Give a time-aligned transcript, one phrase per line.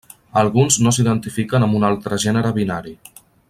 [0.41, 2.99] Alguns no s'identifiquen amb un altre gènere binari.